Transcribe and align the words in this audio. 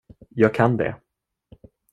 Jag 0.29 0.53
kan 0.53 0.77
det. 0.77 0.95